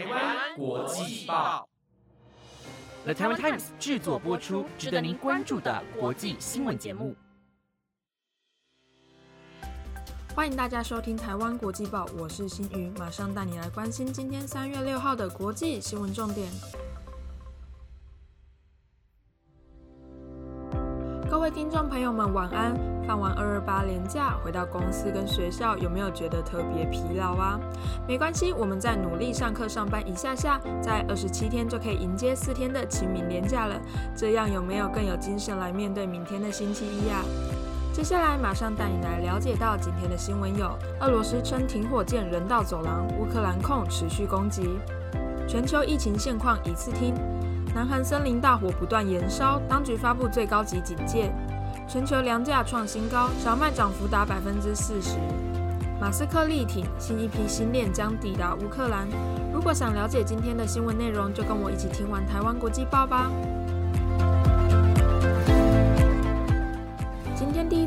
[0.00, 1.68] 台湾国际报
[3.04, 7.14] ，The Taiwan Times 制作播出，值得您关注的国际新闻节目。
[10.34, 16.50] 欢迎大家收听台湾国际报，我是新宇，马上带你来关心今天三月六号的国际新闻重点。
[21.40, 22.76] 各位听众朋友们，晚安！
[23.06, 27.58] 放完二二八连假，回到公司跟学校，有没有觉得特别疲劳啊？
[28.06, 33.74] 没关系，我们在努力上课上班一下下，在二十七天就可以迎接四天的清明连假了。
[34.14, 37.24] 这样有没有更有精神来面对明天的星期一啊？
[37.90, 44.78] 接下来马上带你来了解到今天的新闻有：俄罗斯称停火箭人道走廊，乌克兰控持续攻击，
[45.48, 47.14] 全球疫情现况一次听。
[47.74, 51.32] 南韩森林大火不断燃烧，当局发布最高级警戒。
[51.86, 55.16] 全球粮价创新高，小麦涨幅达百分之四十。
[56.00, 59.06] 马斯克力挺新一批新链将抵达乌克兰。
[59.52, 63.30] 如果想了解今天的新闻内容，就跟我一起听完台湾国际报吧。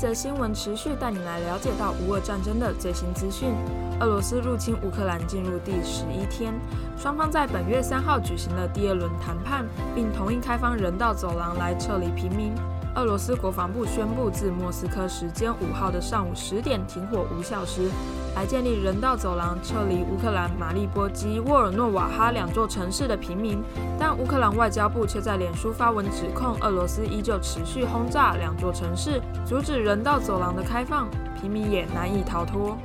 [0.00, 3.52] 则新闻持续带你来了解到无俄战争的最新资讯。
[4.00, 6.54] 俄罗斯入侵乌克兰进入第十一天，
[6.96, 12.54] 双方在本月三号举行了第二轮谈判，并同意开放人道走廊来撤离平民。
[12.96, 17.88] 俄罗斯国防部宣布，自莫斯科时间五号的上午十点停火五小时，
[18.34, 23.62] 来建立人道走廊撤离乌克兰马利波及沃尔诺瓦哈两座城市的平民。
[23.96, 31.08] 但乌克兰外交部却在脸书发文指控，俄罗斯依旧持续轰炸两座城市，阻止人道走廊的开放，
[31.40, 32.76] 平民也难以逃脱。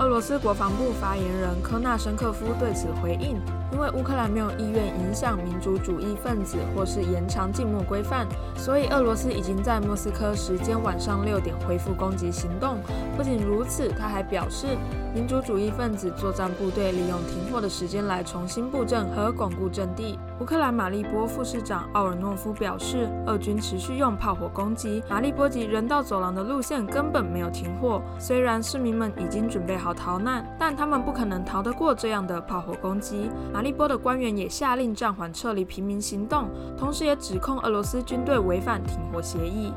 [0.00, 3.38] 俄罗斯国防部发言人科纳申科夫对此回应
[3.70, 8.26] ：“因为乌克兰没有意愿影响民族主义分子或是延长静默规范，
[8.56, 12.78] 所以俄罗斯已经在莫斯科时间晚上六点恢复攻击行动。
[13.14, 14.68] 不仅如此，他还表示，
[15.14, 28.00] 民族主义分子作战部队利用停火的时间来重新布阵和巩固阵地。”乌克兰马利波副市长奥尔诺夫表示，俄军持续用炮火攻击马利波及人道走廊的路线，根本没有停火。
[28.18, 33.30] 虽然市民们已经准备好逃难，但他们不可能逃得过这样的炮火攻击。
[33.52, 39.72] 马利波的官员也下令暂缓撤离平民行动，同时也指控俄罗斯军队违反停火协议。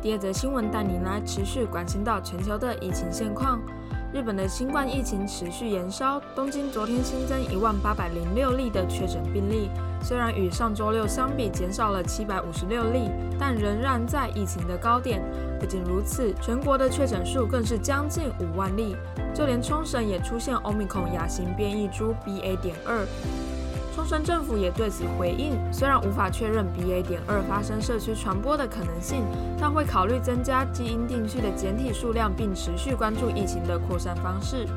[0.00, 3.60] 第二则新闻带你来持续关心到全球的疫情现况。
[4.10, 9.68] 日本的新冠疫情持续延烧，东京昨天新增一万八百零六例的确诊病例，
[10.02, 15.22] 虽然与上周六相比减少了七百五十六例，但仍然在疫情的高点。
[15.60, 18.96] 不仅如此，全国的确诊数更是将近五万例，
[19.34, 22.56] 就连冲绳也出现欧米孔亚型变异株 BA.
[22.56, 23.06] 点二。
[23.98, 27.02] 冲绳政府也对此回应，虽然无法确认 BA.
[27.02, 29.24] 点二发生社区传播的可能性，
[29.60, 34.68] 但会考虑增加基因定序的检体数量，并持续关注疫情的扩散方式。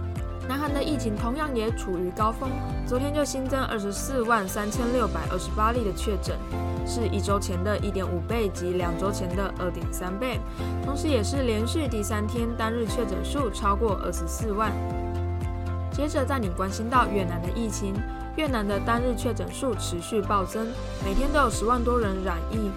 [0.50, 2.50] 南韩的疫情同样也处于高峰，
[2.88, 6.36] 昨天就新增二十四万三千六百二十八例的确诊，
[6.88, 10.40] 是一周前的一点五倍及两周前的二点三倍，
[10.84, 14.72] 同时也是连续第三天单日确诊数超过二十四万。
[15.92, 17.94] 接着带你关心到越南的疫情。
[18.38, 20.66] 越南的单日确诊数持续暴增，
[21.04, 22.72] 每天都有十万多人染疫。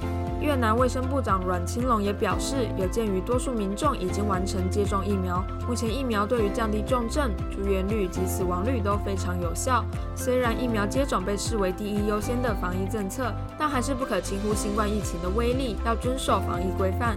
[0.44, 9.84] 越南卫生部长阮清龙也表示，有鉴于多数民众已经完成接种疫苗，目前疫苗对于降低重症、住院率及死亡率都非常有效。
[10.16, 17.16] 虽然疫苗接种被视为第一优先的防疫政策，但还是不可轻忽新冠疫情的威力，要遵守防疫规范。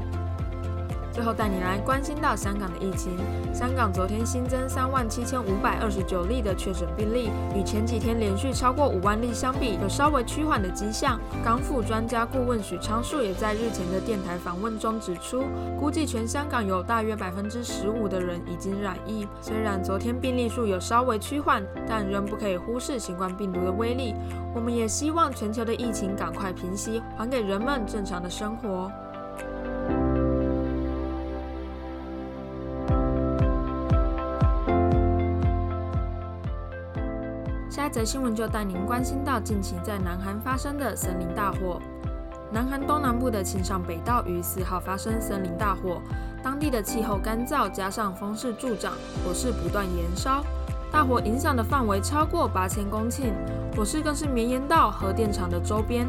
[1.18, 3.18] 最后带你来关心到香港的疫情。
[3.52, 11.20] 香港昨天新增三万七千五百二十九例的确诊病例，与前几天连续超过五万例相比，有稍微趋缓的迹象。
[11.44, 15.46] 港府专家顾问许昌树也在日前的电台访问中指出，
[15.80, 19.28] 估计全香港有大约百分之十五的人已经染疫。
[19.42, 24.14] 虽然昨天病例数有稍微趋缓，但仍不可以忽视新冠病毒的威力。
[24.54, 28.92] 我们也希望全球的疫情赶快平息，还给人们正常的生活。
[37.78, 41.80] 下一则新闻就带您关心到近期在南韩发生的森林大火。
[42.52, 46.02] 南韩东南部的庆尚北道于四号发生森林大火，
[46.42, 48.94] 当地的气候干燥，加上风势助长，
[49.24, 50.44] 火势不断延烧。
[50.92, 53.32] 大火影响的范围超过八千公顷，
[53.76, 56.08] 火势更是绵延到核电厂的周边。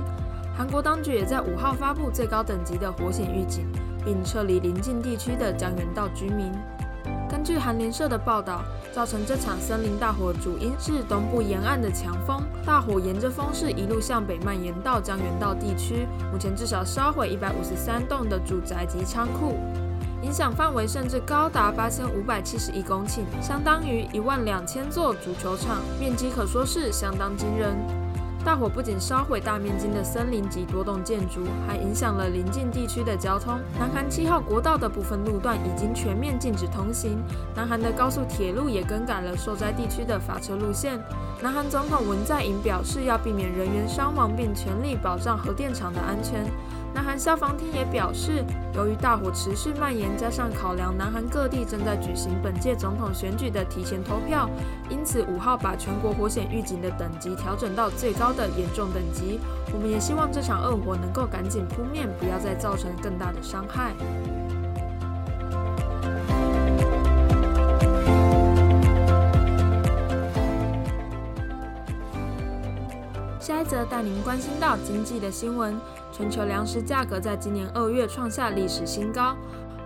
[0.56, 3.70] 韩国当局也在五号发布最高等级的火险预警，
[4.06, 6.50] 并撤离邻近地区的江原道居民。
[7.48, 8.62] 据韩联社的报道，
[8.92, 12.42] 造成这场森林大火主因是东部沿岸的强风。
[12.62, 19.56] 大火沿着风势一路向北蔓延到江原道地区，目前至少烧毁一百五十三栋的住宅及仓库。
[20.20, 27.74] 影响范围甚至高达八千五百七十一公顷，相当于一万两千座足球场，面积可说是相当惊人。
[28.44, 33.58] 大火不仅烧毁大面积的森林及多栋建筑，还影响了邻近地区的交通。
[33.78, 37.18] 南韩七号国道的部分路段已经全面禁止通行，
[37.54, 40.98] 南韩的高速铁路也更改了受灾地区的发车路线。
[41.42, 46.46] 南韩总统文在寅表示，要避免人员伤亡，并全力保障核电厂的安全。
[46.94, 48.44] 南韩消防厅也表示，
[48.74, 54.48] 由于大火持续蔓延，加上考量南韩各地正在举行本届总统选举的提前投票，
[54.88, 59.38] 因此五号把全国火险预警的等级调整到最高的严重等级。
[59.72, 63.94] 我们也希望这场恶火能够赶紧扑灭，不要再造成更大的伤害。
[73.58, 75.76] 下一则带您关心到经济的新闻。
[76.12, 79.36] 全球粮食价格在今年二月创下历史新高，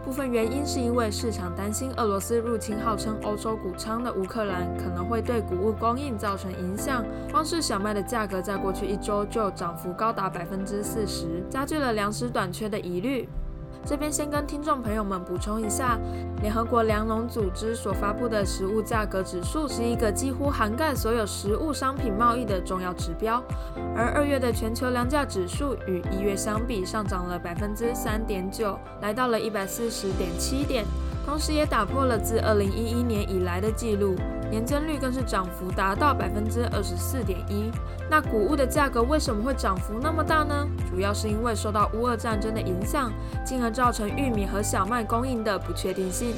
[0.05, 7.03] 部分原因是因为市场担心俄罗斯入侵号称欧洲谷仓的乌克兰，可能会对谷物供应造成影响。
[7.31, 13.27] 光是小麦的价格在过去一周就涨幅高达百分之四十，加剧了粮食短缺的疑虑。
[13.85, 15.99] 这边先跟听众朋友们补充一下，
[16.41, 23.43] 联合国粮农组织所发布的食物价格指数是一个几乎涵盖所有食物商品贸易的重要指标，
[23.97, 30.85] 而二月的全球粮价指数与一月相比上涨了百分之三点九，来到了一百四十点七点，
[31.25, 34.17] 同时也打破了自二零一一年以来的记录。
[34.51, 37.71] 年增率更是涨幅达到百分之二十四点一。
[38.11, 40.69] 那谷物的价格为什么会涨幅那么大呢？
[40.91, 43.11] 主要是因为受到乌俄战争的影响，
[43.47, 46.35] 进而造成玉米和小麦供应的不确定性。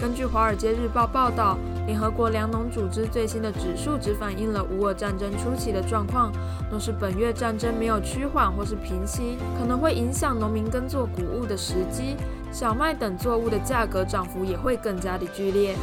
[0.00, 1.56] 根据《华尔街日报》报道，
[1.86, 6.32] 联合国粮农组织最新的指数只反映了无俄战争初期的状况。
[6.70, 12.16] 若是本月战争没有趋缓或是平息，可能会影响农民耕作谷物的时机，
[12.52, 15.76] 小麦等作物的价格涨幅也会更加的剧烈。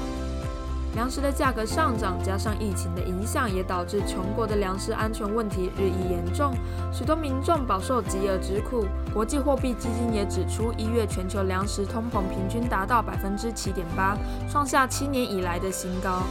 [0.95, 6.53] 粮食的价格上涨，加上疫情的影响，也导致全国的粮食安全问题日益严重，
[6.91, 8.85] 许多民众饱受饥饿之苦。
[9.13, 14.17] 国际货币基金也指出，一月全球粮食通膨平均达到百分之七点八，
[14.49, 16.23] 创下七年以来的新高。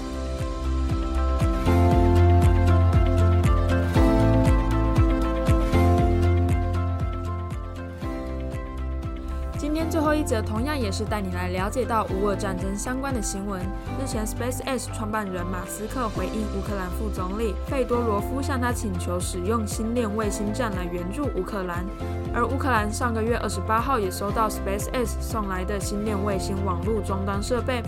[10.09, 13.61] 后一则同样也是带你来了解到乌俄战争相关的新闻。
[14.01, 21.85] 日前，SpaceX 创办人马斯克回应乌克兰副总理费多罗夫向他请求使用星链卫星站来援助乌克兰，
[22.33, 27.83] 而乌克兰上个月二十八号也收到 SpaceX 送来的星链卫星网络终端设备。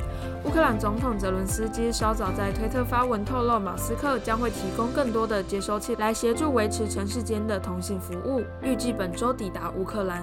[0.45, 10.23] 乌克兰总统泽伦斯基稍早在推特发文透露，马斯克将会提供更多的接收器来协助维持城市间的通信服务，预计本周抵达乌克兰。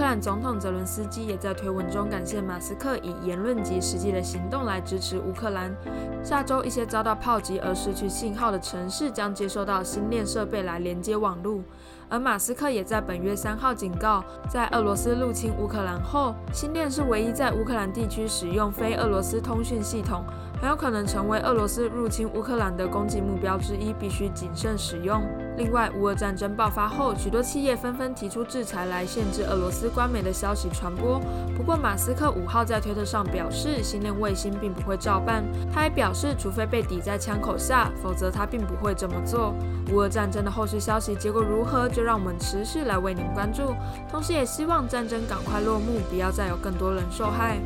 [0.00, 5.76] 乌克兰总统泽伦斯基也在推文中感谢马斯克以言论及实际的行动来支持乌克兰。
[6.24, 11.60] 下周，一些遭到炮击而失去信号的城市将接收到星链设备来连接网络。
[12.08, 20.24] 而马斯克也在本月三号警告，在俄罗斯入侵乌克兰后，星链是唯一在乌克兰地区使用非俄罗斯通讯系统。
[20.60, 25.22] 很有可能成为俄罗斯入侵乌克兰的攻击目标之一，必须谨慎使用。
[25.56, 31.18] 另外，乌俄战争爆发后，许多企业纷纷提出制裁来限制俄罗斯官媒的消息传播。
[31.56, 35.42] 不过，马斯克五号在推特上表示，星链卫星并不会照办。
[35.72, 39.54] 他还表示，除非被抵在枪口下，否则他并不会这么做。
[39.90, 43.74] 乌俄战争的后续消息结果如何，就让我们持续来为您关注。
[44.10, 47.58] 同时，也希望战争赶快落幕，不要再有更多人受害。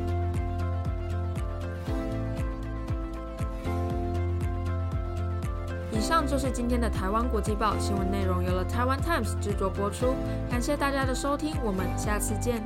[6.27, 10.15] 就是今天的台湾国际报新闻内容，由了台湾 Times 制作播出，
[10.51, 12.63] 感谢大家的收听，我们下次见。